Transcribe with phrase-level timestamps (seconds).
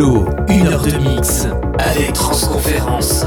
[0.00, 1.46] Une heure de mix
[1.78, 2.14] avec.
[2.14, 3.26] Transconférence.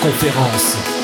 [0.00, 0.97] Transconférence.